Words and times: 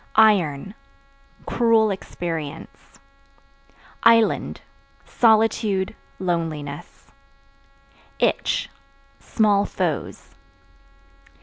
Iron 0.15 0.73
Cruel 1.45 1.91
experience. 1.91 2.99
Island 4.01 4.61
Solitude, 5.05 5.95
loneliness. 6.17 7.11
Itch 8.17 8.67
Small 9.19 9.63
foes. 9.67 10.33